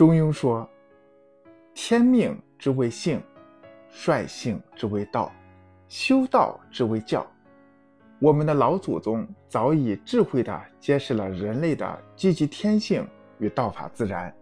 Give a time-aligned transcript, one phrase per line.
[0.00, 0.66] 中庸说
[1.76, 3.22] ：“天命之谓性，
[3.90, 5.30] 率性之谓道，
[5.88, 7.30] 修道之谓教。”
[8.18, 13.06] 我们的老祖宗早已智慧地揭示了人类的积极天性
[13.40, 14.34] 与道法自然、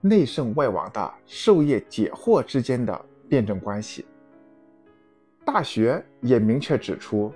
[0.00, 4.06] 内圣外王的授业解惑之间的辩证关系。
[5.44, 7.30] 《大学》也明确指出，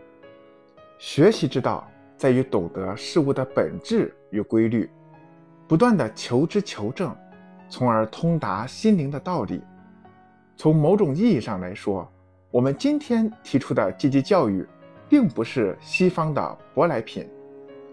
[0.97, 1.87] 学习之道
[2.17, 4.89] 在于懂得事物的本质与规律，
[5.69, 7.15] 不断地求知求证，
[7.69, 9.61] 从而通达心灵的道理。
[10.57, 12.11] 从某种意义上来说，
[12.51, 14.67] 我们今天提出的积极教育。
[15.09, 17.25] 并不是西方的舶来品，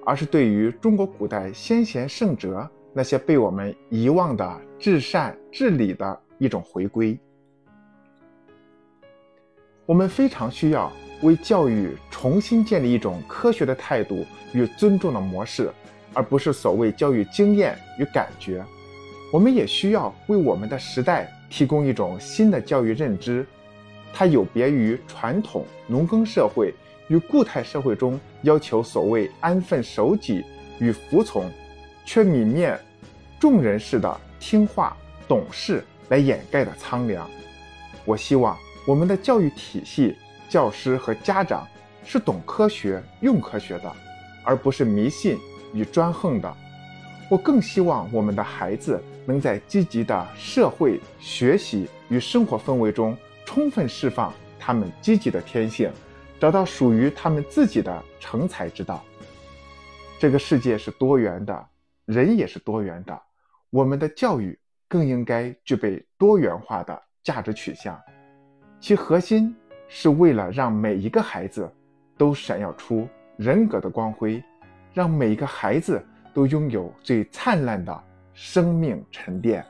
[0.04, 7.16] 而是对于中国古代先贤圣哲那些被我们遗忘的至善至理的一种回归。
[9.86, 15.72] 我们非常需要为教育重新建立一种科学的态度与尊重的模式，
[16.14, 18.64] 而不是所谓教育经验与感觉。
[19.32, 23.46] 我们也需要为我们的时代提供一种新的教育认知，
[24.14, 26.74] 它有别于传统农耕社会。
[27.10, 30.42] 与固态社会中要求所谓安分守己
[30.80, 31.52] 与服从，
[32.06, 32.76] 却泯灭
[33.38, 34.96] 众人式的听话
[35.28, 37.30] 懂事来掩盖的苍凉。
[38.06, 40.16] 我希望我们的教育体系、
[40.48, 41.68] 教师和家长
[42.06, 43.92] 是懂科学、用科学的，
[44.46, 45.38] 而不是迷信
[45.74, 46.56] 与专横的。
[47.30, 55.92] 我更希望我们的孩子能在积极的社会学习与生活氛围中，充分释放他们积极的天性。
[56.40, 59.02] 找到属于他们自己的成才之道。
[60.20, 61.68] 这个世界是多元的，
[62.04, 63.18] 人也是多元的，
[63.70, 67.98] 我们的教育更应该具备多元化的价值取向，
[68.82, 69.56] 其核心
[69.88, 71.72] 是为了让每一个孩子
[72.18, 73.08] 都闪耀出
[73.38, 74.44] 人格的光辉，
[74.94, 79.66] 让每一个孩子都拥有最灿烂的生命沉淀。